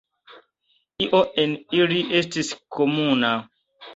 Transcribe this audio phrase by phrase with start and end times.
[1.07, 1.51] Io en
[1.81, 3.31] ili estis komuna.